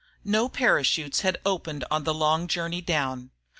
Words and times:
No 0.25 0.49
parachutes 0.49 1.19
had 1.19 1.39
opened 1.45 1.85
on 1.91 2.05
the 2.05 2.11
long 2.15 2.47
journey 2.47 2.81
down. 2.81 3.29